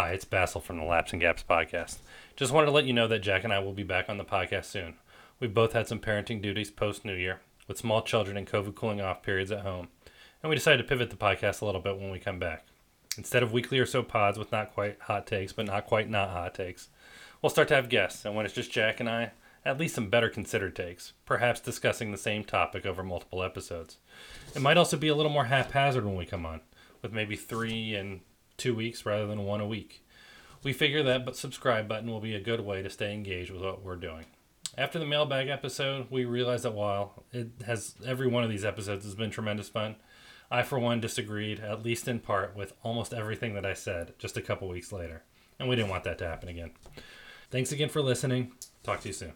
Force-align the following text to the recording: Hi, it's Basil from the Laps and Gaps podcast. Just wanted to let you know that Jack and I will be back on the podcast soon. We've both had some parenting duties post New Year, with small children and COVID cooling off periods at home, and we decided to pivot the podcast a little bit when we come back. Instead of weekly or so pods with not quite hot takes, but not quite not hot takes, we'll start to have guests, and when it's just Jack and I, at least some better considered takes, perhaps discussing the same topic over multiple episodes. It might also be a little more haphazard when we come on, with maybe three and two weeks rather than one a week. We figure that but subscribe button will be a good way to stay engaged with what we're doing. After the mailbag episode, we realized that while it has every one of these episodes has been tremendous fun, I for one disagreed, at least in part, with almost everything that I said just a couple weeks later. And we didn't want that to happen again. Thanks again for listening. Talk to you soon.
Hi, 0.00 0.12
it's 0.12 0.24
Basil 0.24 0.60
from 0.60 0.78
the 0.78 0.84
Laps 0.84 1.10
and 1.10 1.20
Gaps 1.20 1.42
podcast. 1.42 1.96
Just 2.36 2.52
wanted 2.52 2.66
to 2.66 2.70
let 2.72 2.84
you 2.84 2.92
know 2.92 3.08
that 3.08 3.18
Jack 3.18 3.42
and 3.42 3.52
I 3.52 3.58
will 3.58 3.72
be 3.72 3.82
back 3.82 4.08
on 4.08 4.16
the 4.16 4.24
podcast 4.24 4.66
soon. 4.66 4.94
We've 5.40 5.52
both 5.52 5.72
had 5.72 5.88
some 5.88 5.98
parenting 5.98 6.40
duties 6.40 6.70
post 6.70 7.04
New 7.04 7.16
Year, 7.16 7.40
with 7.66 7.78
small 7.78 8.02
children 8.02 8.36
and 8.36 8.46
COVID 8.46 8.76
cooling 8.76 9.00
off 9.00 9.24
periods 9.24 9.50
at 9.50 9.62
home, 9.62 9.88
and 10.40 10.50
we 10.50 10.54
decided 10.54 10.78
to 10.78 10.88
pivot 10.88 11.10
the 11.10 11.16
podcast 11.16 11.60
a 11.60 11.64
little 11.64 11.80
bit 11.80 11.98
when 11.98 12.12
we 12.12 12.20
come 12.20 12.38
back. 12.38 12.64
Instead 13.16 13.42
of 13.42 13.52
weekly 13.52 13.80
or 13.80 13.86
so 13.86 14.04
pods 14.04 14.38
with 14.38 14.52
not 14.52 14.72
quite 14.72 14.98
hot 15.00 15.26
takes, 15.26 15.52
but 15.52 15.66
not 15.66 15.88
quite 15.88 16.08
not 16.08 16.30
hot 16.30 16.54
takes, 16.54 16.90
we'll 17.42 17.50
start 17.50 17.66
to 17.66 17.74
have 17.74 17.88
guests, 17.88 18.24
and 18.24 18.36
when 18.36 18.46
it's 18.46 18.54
just 18.54 18.70
Jack 18.70 19.00
and 19.00 19.10
I, 19.10 19.32
at 19.64 19.80
least 19.80 19.96
some 19.96 20.10
better 20.10 20.28
considered 20.28 20.76
takes, 20.76 21.12
perhaps 21.26 21.58
discussing 21.58 22.12
the 22.12 22.18
same 22.18 22.44
topic 22.44 22.86
over 22.86 23.02
multiple 23.02 23.42
episodes. 23.42 23.96
It 24.54 24.62
might 24.62 24.76
also 24.76 24.96
be 24.96 25.08
a 25.08 25.16
little 25.16 25.32
more 25.32 25.46
haphazard 25.46 26.04
when 26.04 26.14
we 26.14 26.24
come 26.24 26.46
on, 26.46 26.60
with 27.02 27.12
maybe 27.12 27.34
three 27.34 27.96
and 27.96 28.20
two 28.58 28.74
weeks 28.74 29.06
rather 29.06 29.26
than 29.26 29.44
one 29.44 29.60
a 29.60 29.66
week. 29.66 30.04
We 30.62 30.72
figure 30.72 31.02
that 31.04 31.24
but 31.24 31.36
subscribe 31.36 31.88
button 31.88 32.10
will 32.10 32.20
be 32.20 32.34
a 32.34 32.40
good 32.40 32.60
way 32.60 32.82
to 32.82 32.90
stay 32.90 33.14
engaged 33.14 33.50
with 33.50 33.62
what 33.62 33.82
we're 33.82 33.96
doing. 33.96 34.26
After 34.76 34.98
the 34.98 35.06
mailbag 35.06 35.48
episode, 35.48 36.08
we 36.10 36.24
realized 36.24 36.64
that 36.64 36.74
while 36.74 37.24
it 37.32 37.48
has 37.66 37.94
every 38.04 38.26
one 38.26 38.44
of 38.44 38.50
these 38.50 38.64
episodes 38.64 39.04
has 39.04 39.14
been 39.14 39.30
tremendous 39.30 39.68
fun, 39.68 39.96
I 40.50 40.62
for 40.62 40.78
one 40.78 41.00
disagreed, 41.00 41.60
at 41.60 41.82
least 41.82 42.08
in 42.08 42.20
part, 42.20 42.56
with 42.56 42.72
almost 42.82 43.14
everything 43.14 43.54
that 43.54 43.66
I 43.66 43.74
said 43.74 44.14
just 44.18 44.36
a 44.36 44.42
couple 44.42 44.68
weeks 44.68 44.92
later. 44.92 45.22
And 45.58 45.68
we 45.68 45.76
didn't 45.76 45.90
want 45.90 46.04
that 46.04 46.18
to 46.18 46.28
happen 46.28 46.48
again. 46.48 46.72
Thanks 47.50 47.72
again 47.72 47.88
for 47.88 48.02
listening. 48.02 48.52
Talk 48.82 49.00
to 49.00 49.08
you 49.08 49.14
soon. 49.14 49.32